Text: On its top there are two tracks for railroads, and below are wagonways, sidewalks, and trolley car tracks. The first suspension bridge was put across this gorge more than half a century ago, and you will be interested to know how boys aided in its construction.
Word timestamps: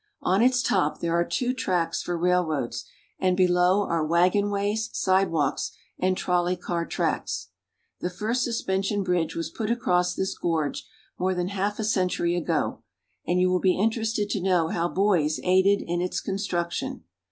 On 0.23 0.41
its 0.41 0.63
top 0.63 0.99
there 0.99 1.13
are 1.13 1.23
two 1.23 1.53
tracks 1.53 2.01
for 2.01 2.17
railroads, 2.17 2.85
and 3.19 3.37
below 3.37 3.83
are 3.87 4.03
wagonways, 4.03 4.89
sidewalks, 4.93 5.73
and 5.99 6.17
trolley 6.17 6.55
car 6.55 6.87
tracks. 6.87 7.49
The 7.99 8.09
first 8.09 8.43
suspension 8.43 9.03
bridge 9.03 9.35
was 9.35 9.51
put 9.51 9.69
across 9.69 10.15
this 10.15 10.35
gorge 10.35 10.87
more 11.19 11.35
than 11.35 11.49
half 11.49 11.77
a 11.77 11.83
century 11.83 12.35
ago, 12.35 12.81
and 13.27 13.39
you 13.39 13.51
will 13.51 13.59
be 13.59 13.77
interested 13.77 14.27
to 14.31 14.41
know 14.41 14.69
how 14.69 14.89
boys 14.89 15.39
aided 15.43 15.83
in 15.87 16.01
its 16.01 16.19
construction. 16.19 17.03